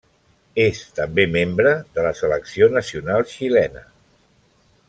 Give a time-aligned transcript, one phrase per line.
[0.63, 3.89] És també membre de la selecció nacional xilena.